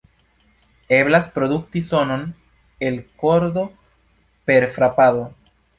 Eblas 0.99 1.29
produkti 1.35 1.83
sonon 1.89 2.25
el 2.89 2.99
kordo 3.25 3.69
per 4.51 4.71
frapado. 4.79 5.25